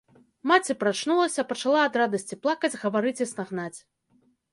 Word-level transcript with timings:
Маці 0.51 0.75
прачнулася, 0.83 1.45
пачала 1.51 1.83
ад 1.89 1.99
радасці 2.03 2.37
плакаць, 2.45 2.71
гаварыць 2.87 3.21
і 3.27 3.29
стагнаць. 3.33 3.79